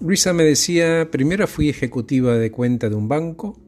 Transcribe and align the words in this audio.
Luisa 0.00 0.34
me 0.34 0.44
decía, 0.44 1.10
primero 1.10 1.46
fui 1.46 1.70
ejecutiva 1.70 2.36
de 2.36 2.50
cuenta 2.50 2.90
de 2.90 2.94
un 2.94 3.08
banco 3.08 3.58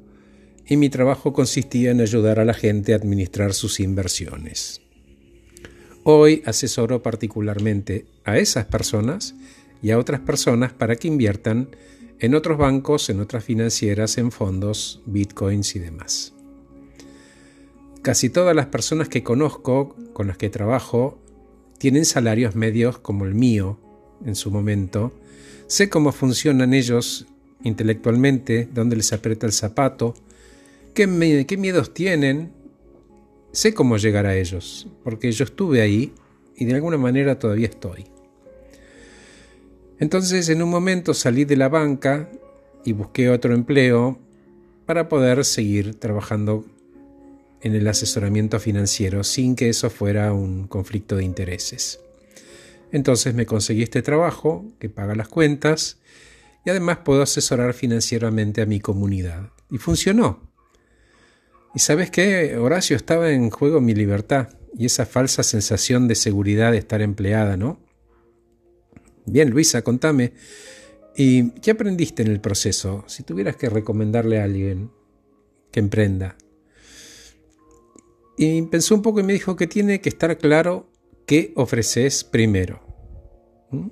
y 0.66 0.76
mi 0.76 0.90
trabajo 0.90 1.32
consistía 1.32 1.90
en 1.90 2.02
ayudar 2.02 2.38
a 2.38 2.44
la 2.44 2.52
gente 2.52 2.92
a 2.92 2.96
administrar 2.96 3.54
sus 3.54 3.80
inversiones. 3.80 4.82
Hoy 6.04 6.42
asesoro 6.44 7.02
particularmente 7.02 8.04
a 8.24 8.36
esas 8.36 8.66
personas 8.66 9.34
y 9.82 9.90
a 9.90 9.98
otras 9.98 10.20
personas 10.20 10.72
para 10.72 10.96
que 10.96 11.08
inviertan 11.08 11.70
en 12.20 12.34
otros 12.34 12.58
bancos, 12.58 13.08
en 13.08 13.20
otras 13.20 13.44
financieras, 13.44 14.18
en 14.18 14.30
fondos, 14.30 15.00
bitcoins 15.06 15.76
y 15.76 15.78
demás. 15.78 16.34
Casi 18.02 18.28
todas 18.28 18.54
las 18.54 18.66
personas 18.66 19.08
que 19.08 19.22
conozco, 19.22 19.96
con 20.12 20.28
las 20.28 20.36
que 20.36 20.50
trabajo, 20.50 21.18
tienen 21.78 22.04
salarios 22.04 22.54
medios 22.54 22.98
como 22.98 23.24
el 23.24 23.34
mío 23.34 23.78
en 24.24 24.34
su 24.34 24.50
momento. 24.50 25.12
Sé 25.66 25.88
cómo 25.88 26.12
funcionan 26.12 26.74
ellos 26.74 27.26
intelectualmente, 27.62 28.68
dónde 28.72 28.96
les 28.96 29.12
aprieta 29.12 29.46
el 29.46 29.52
zapato, 29.52 30.14
qué, 30.94 31.06
miedos 31.06 31.94
tienen. 31.94 32.52
Sé 33.52 33.74
cómo 33.74 33.96
llegar 33.96 34.26
a 34.26 34.36
ellos, 34.36 34.88
porque 35.04 35.32
yo 35.32 35.44
estuve 35.44 35.80
ahí 35.80 36.12
y 36.56 36.64
de 36.64 36.74
alguna 36.74 36.98
manera 36.98 37.38
todavía 37.38 37.68
estoy. 37.68 38.04
Entonces 39.98 40.48
en 40.48 40.62
un 40.62 40.70
momento 40.70 41.14
salí 41.14 41.44
de 41.44 41.56
la 41.56 41.68
banca 41.68 42.30
y 42.84 42.92
busqué 42.92 43.30
otro 43.30 43.54
empleo 43.54 44.18
para 44.86 45.08
poder 45.08 45.44
seguir 45.44 45.98
trabajando 45.98 46.64
en 47.60 47.74
el 47.74 47.86
asesoramiento 47.88 48.60
financiero 48.60 49.24
sin 49.24 49.56
que 49.56 49.68
eso 49.68 49.90
fuera 49.90 50.32
un 50.32 50.68
conflicto 50.68 51.16
de 51.16 51.24
intereses. 51.24 52.00
Entonces 52.92 53.34
me 53.34 53.46
conseguí 53.46 53.82
este 53.82 54.02
trabajo 54.02 54.64
que 54.78 54.88
paga 54.88 55.14
las 55.14 55.28
cuentas 55.28 55.98
y 56.64 56.70
además 56.70 56.98
puedo 57.04 57.22
asesorar 57.22 57.74
financieramente 57.74 58.62
a 58.62 58.66
mi 58.66 58.80
comunidad. 58.80 59.50
Y 59.70 59.78
funcionó. 59.78 60.48
Y 61.74 61.80
sabes 61.80 62.10
qué, 62.10 62.56
Horacio, 62.56 62.96
estaba 62.96 63.30
en 63.30 63.50
juego 63.50 63.80
mi 63.80 63.94
libertad 63.94 64.48
y 64.76 64.86
esa 64.86 65.06
falsa 65.06 65.42
sensación 65.42 66.08
de 66.08 66.14
seguridad 66.14 66.72
de 66.72 66.78
estar 66.78 67.02
empleada, 67.02 67.56
¿no? 67.56 67.78
Bien, 69.26 69.50
Luisa, 69.50 69.82
contame. 69.82 70.32
¿Y 71.16 71.50
qué 71.60 71.72
aprendiste 71.72 72.22
en 72.22 72.28
el 72.28 72.40
proceso? 72.40 73.04
Si 73.06 73.22
tuvieras 73.22 73.56
que 73.56 73.68
recomendarle 73.68 74.40
a 74.40 74.44
alguien 74.44 74.90
que 75.70 75.80
emprenda. 75.80 76.36
Y 78.38 78.62
pensó 78.62 78.94
un 78.94 79.02
poco 79.02 79.20
y 79.20 79.24
me 79.24 79.32
dijo 79.32 79.56
que 79.56 79.66
tiene 79.66 80.00
que 80.00 80.08
estar 80.08 80.38
claro 80.38 80.88
qué 81.28 81.52
ofreces 81.56 82.24
primero. 82.24 82.80
¿Mm? 83.70 83.88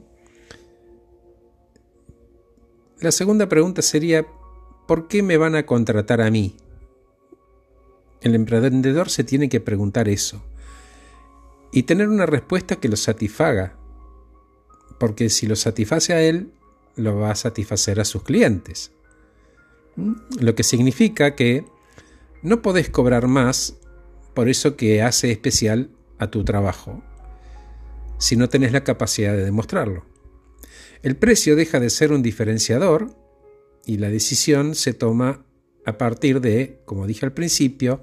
La 3.01 3.13
segunda 3.13 3.47
pregunta 3.47 3.83
sería, 3.83 4.27
¿por 4.89 5.07
qué 5.07 5.23
me 5.23 5.37
van 5.37 5.55
a 5.55 5.67
contratar 5.67 6.23
a 6.23 6.31
mí? 6.31 6.57
El 8.23 8.35
emprendedor 8.35 9.11
se 9.11 9.23
tiene 9.23 9.51
que 9.51 9.61
preguntar 9.61 10.09
eso 10.09 10.43
y 11.73 11.83
tener 11.83 12.09
una 12.09 12.25
respuesta 12.25 12.77
que 12.77 12.89
lo 12.89 12.97
satisfaga 12.97 13.77
porque 14.99 15.29
si 15.29 15.47
lo 15.47 15.57
satisface 15.57 16.15
a 16.15 16.23
él, 16.23 16.53
lo 16.95 17.19
va 17.19 17.33
a 17.33 17.35
satisfacer 17.35 18.01
a 18.01 18.07
sus 18.07 18.23
clientes. 18.23 18.93
¿Mm? 19.97 20.15
Lo 20.41 20.55
que 20.55 20.63
significa 20.63 21.35
que 21.35 21.67
no 22.41 22.63
podés 22.63 22.89
cobrar 22.89 23.27
más 23.27 23.77
por 24.33 24.49
eso 24.49 24.75
que 24.75 25.03
hace 25.03 25.31
especial 25.31 25.91
a 26.19 26.31
tu 26.31 26.45
trabajo, 26.45 27.03
si 28.19 28.37
no 28.37 28.49
tenés 28.49 28.73
la 28.73 28.85
capacidad 28.85 29.35
de 29.35 29.45
demostrarlo. 29.45 30.05
El 31.03 31.17
precio 31.17 31.57
deja 31.57 31.81
de 31.81 31.91
ser 31.91 32.13
un 32.13 32.23
diferenciador 32.23 33.15
y 33.85 33.99
la 33.99 34.11
decisión 34.11 34.75
se 34.75 34.95
toma 34.95 35.45
a 35.85 35.99
partir 35.99 36.41
de, 36.41 36.81
como 36.85 37.07
dije 37.07 37.25
al 37.25 37.33
principio, 37.33 38.03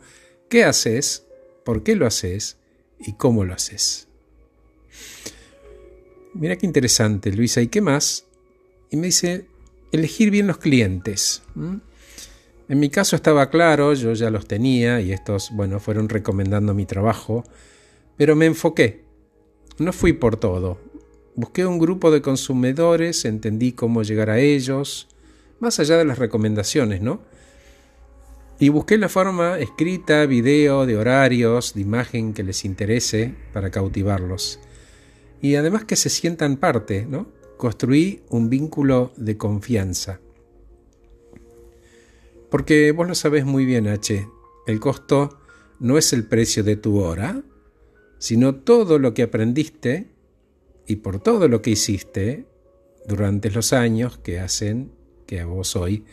qué 0.50 0.64
haces, 0.64 1.26
por 1.66 1.84
qué 1.84 1.96
lo 1.96 2.06
haces 2.06 2.58
y 3.00 3.14
cómo 3.14 3.44
lo 3.44 3.54
haces. 3.54 4.08
Mira 6.34 6.56
qué 6.56 6.66
interesante, 6.66 7.32
Luisa, 7.32 7.62
¿y 7.62 7.68
qué 7.68 7.82
más? 7.82 8.26
Y 8.90 8.98
me 8.98 9.08
dice, 9.08 9.46
elegir 9.92 10.32
bien 10.32 10.48
los 10.48 10.58
clientes. 10.58 11.44
En 12.70 12.80
mi 12.80 12.90
caso 12.90 13.16
estaba 13.16 13.50
claro, 13.50 13.94
yo 13.94 14.14
ya 14.14 14.30
los 14.30 14.48
tenía 14.48 15.02
y 15.02 15.12
estos, 15.12 15.52
bueno, 15.52 15.80
fueron 15.80 16.10
recomendando 16.10 16.74
mi 16.74 16.86
trabajo, 16.86 17.44
pero 18.18 18.36
me 18.36 18.46
enfoqué. 18.46 19.03
No 19.80 19.94
fui 19.94 20.14
por 20.14 20.38
todo. 20.38 20.78
Busqué 21.36 21.66
un 21.66 21.80
grupo 21.80 22.12
de 22.12 22.22
consumidores, 22.22 23.26
entendí 23.26 23.72
cómo 23.72 24.04
llegar 24.04 24.30
a 24.30 24.40
ellos, 24.40 25.08
más 25.60 25.80
allá 25.80 25.98
de 25.98 26.06
las 26.06 26.20
recomendaciones, 26.20 27.02
¿no? 27.02 27.22
Y 28.60 28.70
busqué 28.70 28.98
la 28.98 29.10
forma 29.10 29.58
escrita, 29.60 30.26
video, 30.26 30.86
de 30.86 30.96
horarios, 30.96 31.74
de 31.74 31.82
imagen 31.82 32.34
que 32.34 32.44
les 32.44 32.66
interese 32.66 33.34
para 33.52 33.72
cautivarlos 33.72 34.60
y 35.44 35.58
además 35.58 35.84
que 35.84 35.98
se 35.98 36.10
sientan 36.10 36.56
parte, 36.56 37.06
¿no? 37.06 37.28
Construí 37.58 38.24
un 38.30 38.50
vínculo 38.50 39.12
de 39.18 39.38
confianza. 39.38 40.22
Porque 42.50 42.94
vos 42.94 43.10
lo 43.10 43.14
sabés 43.14 43.44
muy 43.44 43.66
bien, 43.66 43.88
H, 43.88 44.26
el 44.68 44.80
costo 44.80 45.38
no 45.80 45.98
es 45.98 46.14
el 46.14 46.26
precio 46.26 46.64
de 46.64 46.78
tu 46.78 46.98
hora, 47.00 47.44
sino 48.24 48.56
todo 48.56 49.00
lo 49.00 49.14
que 49.14 49.24
aprendiste 49.24 50.08
y 50.88 50.96
por 50.96 51.20
todo 51.20 51.50
lo 51.50 51.62
que 51.62 51.72
hiciste 51.72 52.46
durante 53.06 53.52
los 53.52 53.74
años 53.74 54.18
que 54.18 54.40
hacen 54.40 54.94
que 55.28 55.42
a 55.42 55.46
vos 55.46 55.76
hoy 55.76 56.06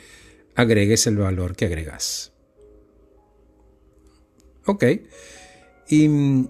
agregues 0.56 1.06
el 1.06 1.18
valor 1.18 1.54
que 1.54 1.66
agregas. 1.66 2.32
Ok. 4.66 4.84
Y 5.88 6.48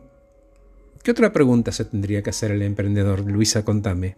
¿Qué 1.03 1.11
otra 1.11 1.31
pregunta 1.31 1.73
se 1.73 1.85
tendría 1.85 2.23
que 2.23 2.31
hacer 2.31 2.53
el 2.53 2.63
emprendedor? 2.63 3.31
Luisa, 3.31 3.63
contame. 3.63 4.17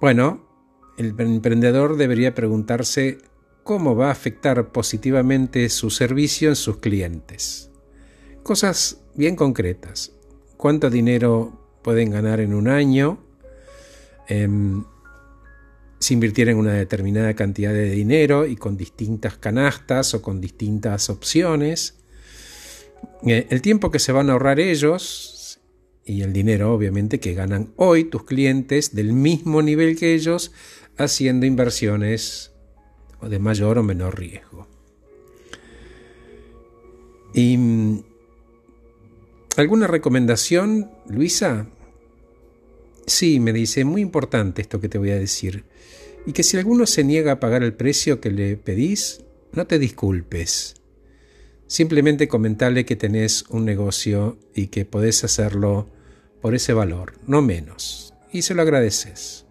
Bueno, 0.00 0.48
el 0.96 1.14
emprendedor 1.16 1.96
debería 1.96 2.34
preguntarse 2.34 3.18
cómo 3.62 3.94
va 3.94 4.08
a 4.08 4.12
afectar 4.12 4.72
positivamente 4.72 5.68
su 5.68 5.90
servicio 5.90 6.48
en 6.48 6.56
sus 6.56 6.78
clientes. 6.78 7.70
Cosas 8.42 9.00
bien 9.18 9.36
concretas. 9.36 10.12
¿Cuánto 10.56 10.88
dinero 10.88 11.52
pueden 11.82 12.10
ganar 12.10 12.40
en 12.40 12.54
un 12.54 12.68
año? 12.68 13.18
Em, 14.28 14.84
si 15.98 16.14
invirtieran 16.14 16.56
una 16.56 16.72
determinada 16.72 17.34
cantidad 17.34 17.72
de 17.72 17.90
dinero 17.90 18.46
y 18.46 18.54
con 18.54 18.76
distintas 18.76 19.36
canastas 19.36 20.14
o 20.14 20.22
con 20.22 20.40
distintas 20.40 21.10
opciones. 21.10 21.96
Eh, 23.26 23.48
el 23.50 23.60
tiempo 23.60 23.90
que 23.90 23.98
se 23.98 24.12
van 24.12 24.30
a 24.30 24.34
ahorrar 24.34 24.60
ellos 24.60 25.60
y 26.04 26.22
el 26.22 26.32
dinero 26.32 26.72
obviamente 26.72 27.18
que 27.18 27.34
ganan 27.34 27.72
hoy 27.74 28.04
tus 28.04 28.22
clientes 28.22 28.94
del 28.94 29.12
mismo 29.12 29.62
nivel 29.62 29.98
que 29.98 30.14
ellos 30.14 30.52
haciendo 30.96 31.44
inversiones 31.44 32.52
de 33.20 33.38
mayor 33.40 33.78
o 33.78 33.82
menor 33.82 34.18
riesgo. 34.18 34.68
¿Y 37.34 38.04
alguna 39.60 39.86
recomendación, 39.86 40.90
Luisa? 41.08 41.66
Sí, 43.06 43.40
me 43.40 43.52
dice, 43.52 43.84
muy 43.84 44.02
importante 44.02 44.62
esto 44.62 44.80
que 44.80 44.88
te 44.88 44.98
voy 44.98 45.10
a 45.10 45.18
decir. 45.18 45.64
Y 46.26 46.32
que 46.32 46.42
si 46.42 46.56
alguno 46.56 46.86
se 46.86 47.04
niega 47.04 47.32
a 47.32 47.40
pagar 47.40 47.62
el 47.62 47.72
precio 47.72 48.20
que 48.20 48.30
le 48.30 48.56
pedís, 48.56 49.24
no 49.52 49.66
te 49.66 49.78
disculpes. 49.78 50.74
Simplemente 51.66 52.28
comentarle 52.28 52.84
que 52.84 52.96
tenés 52.96 53.44
un 53.48 53.64
negocio 53.64 54.38
y 54.54 54.68
que 54.68 54.84
podés 54.84 55.24
hacerlo 55.24 55.88
por 56.40 56.54
ese 56.54 56.72
valor, 56.72 57.14
no 57.26 57.42
menos, 57.42 58.14
y 58.32 58.42
se 58.42 58.54
lo 58.54 58.62
agradeces. 58.62 59.44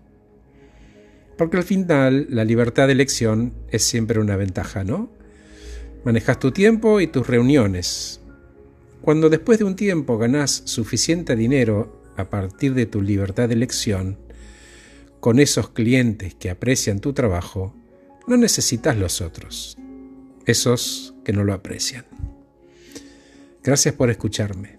Porque 1.38 1.58
al 1.58 1.64
final 1.64 2.28
la 2.30 2.46
libertad 2.46 2.88
de 2.88 2.94
elección 2.94 3.54
es 3.70 3.84
siempre 3.84 4.20
una 4.20 4.36
ventaja, 4.36 4.84
¿no? 4.84 5.12
Manejas 6.04 6.40
tu 6.40 6.52
tiempo 6.52 7.02
y 7.02 7.08
tus 7.08 7.28
reuniones. 7.28 8.22
Cuando 9.08 9.30
después 9.30 9.58
de 9.58 9.64
un 9.64 9.78
tiempo 9.78 10.18
ganas 10.18 10.64
suficiente 10.66 11.38
dinero 11.38 12.04
a 12.18 12.30
partir 12.30 12.74
de 12.74 12.86
tu 12.86 13.02
libertad 13.02 13.48
de 13.48 13.54
elección, 13.54 14.18
con 15.22 15.40
esos 15.40 15.70
clientes 15.70 16.36
que 16.36 16.50
aprecian 16.50 17.00
tu 17.00 17.14
trabajo, 17.14 17.74
no 18.28 18.36
necesitas 18.36 18.98
los 18.98 19.22
otros, 19.22 19.78
esos 20.46 21.16
que 21.24 21.32
no 21.32 21.46
lo 21.46 21.54
aprecian. 21.54 22.04
Gracias 23.64 23.96
por 23.96 24.10
escucharme 24.10 24.78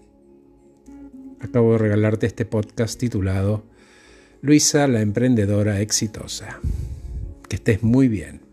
acabo 1.39 1.71
de 1.71 1.79
regalarte 1.79 2.27
este 2.27 2.45
podcast 2.45 2.99
titulado 2.99 3.65
Luisa 4.43 4.87
la 4.87 5.01
emprendedora 5.01 5.81
exitosa. 5.81 6.59
Que 7.47 7.55
estés 7.55 7.81
muy 7.81 8.07
bien. 8.07 8.48